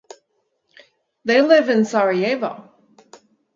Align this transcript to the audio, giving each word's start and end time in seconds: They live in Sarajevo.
They 1.25 1.43
live 1.43 1.69
in 1.69 1.85
Sarajevo. 1.85 2.71